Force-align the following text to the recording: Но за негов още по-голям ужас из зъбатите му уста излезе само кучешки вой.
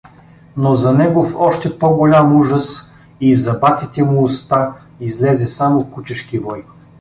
Но 0.57 0.73
за 0.75 0.93
негов 0.93 1.35
още 1.35 1.79
по-голям 1.79 2.35
ужас 2.39 2.91
из 3.19 3.43
зъбатите 3.43 4.03
му 4.03 4.23
уста 4.23 4.73
излезе 4.99 5.45
само 5.47 5.91
кучешки 5.91 6.39
вой. 6.39 6.65